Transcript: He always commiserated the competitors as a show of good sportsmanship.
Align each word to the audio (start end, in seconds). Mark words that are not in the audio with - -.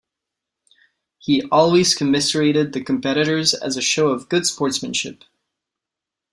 He 1.19 1.43
always 1.51 1.93
commiserated 1.93 2.73
the 2.73 2.83
competitors 2.83 3.53
as 3.53 3.77
a 3.77 3.83
show 3.83 4.07
of 4.07 4.29
good 4.29 4.47
sportsmanship. 4.47 5.23